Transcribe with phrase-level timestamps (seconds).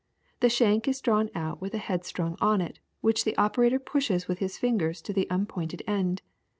[0.39, 4.27] The shank is drawn out with a head strung on it, which the operator pushes
[4.27, 6.23] with his fingers to the unpointed end.